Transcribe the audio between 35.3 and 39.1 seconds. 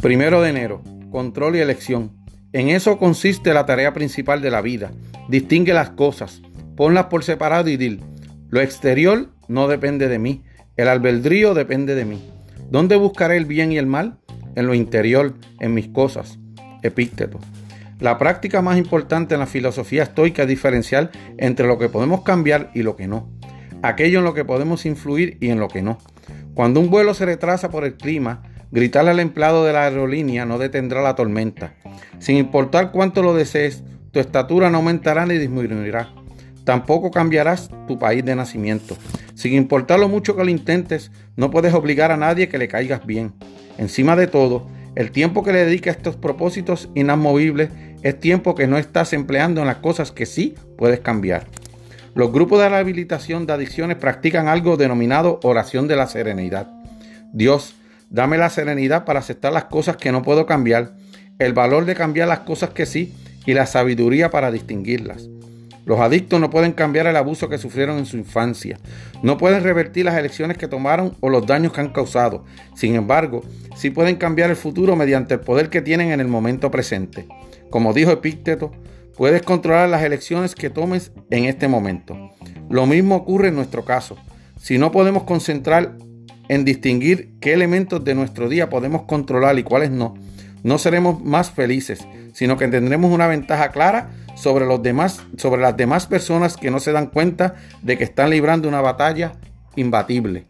disminuirá. Tampoco cambiarás tu país de nacimiento.